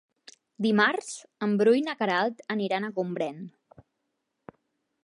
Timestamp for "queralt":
2.01-2.43